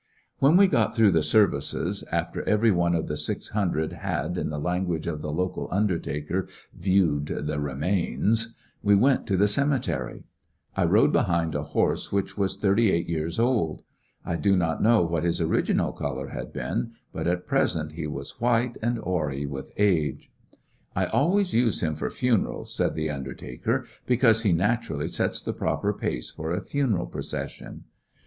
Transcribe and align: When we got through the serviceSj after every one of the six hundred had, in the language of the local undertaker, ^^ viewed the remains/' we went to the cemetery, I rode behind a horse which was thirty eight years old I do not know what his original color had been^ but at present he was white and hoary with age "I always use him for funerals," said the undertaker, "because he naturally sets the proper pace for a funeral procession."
When 0.39 0.57
we 0.57 0.65
got 0.65 0.95
through 0.95 1.11
the 1.11 1.19
serviceSj 1.21 2.05
after 2.11 2.41
every 2.49 2.71
one 2.71 2.95
of 2.95 3.07
the 3.07 3.15
six 3.17 3.49
hundred 3.49 3.93
had, 3.93 4.35
in 4.35 4.49
the 4.49 4.57
language 4.57 5.05
of 5.05 5.21
the 5.21 5.31
local 5.31 5.67
undertaker, 5.69 6.47
^^ 6.47 6.47
viewed 6.73 7.27
the 7.27 7.59
remains/' 7.59 8.55
we 8.81 8.95
went 8.95 9.27
to 9.27 9.37
the 9.37 9.47
cemetery, 9.47 10.23
I 10.75 10.85
rode 10.85 11.13
behind 11.13 11.53
a 11.53 11.61
horse 11.61 12.11
which 12.11 12.35
was 12.35 12.57
thirty 12.57 12.89
eight 12.89 13.09
years 13.09 13.37
old 13.37 13.83
I 14.25 14.37
do 14.37 14.55
not 14.57 14.81
know 14.81 15.03
what 15.03 15.23
his 15.23 15.39
original 15.39 15.93
color 15.93 16.29
had 16.29 16.51
been^ 16.51 16.93
but 17.13 17.27
at 17.27 17.45
present 17.45 17.91
he 17.91 18.07
was 18.07 18.41
white 18.41 18.77
and 18.81 18.97
hoary 18.97 19.45
with 19.45 19.69
age 19.77 20.31
"I 20.95 21.05
always 21.05 21.53
use 21.53 21.83
him 21.83 21.93
for 21.93 22.09
funerals," 22.09 22.73
said 22.73 22.95
the 22.95 23.11
undertaker, 23.11 23.85
"because 24.07 24.41
he 24.41 24.51
naturally 24.51 25.09
sets 25.09 25.43
the 25.43 25.53
proper 25.53 25.93
pace 25.93 26.31
for 26.31 26.49
a 26.51 26.61
funeral 26.63 27.05
procession." 27.05 27.83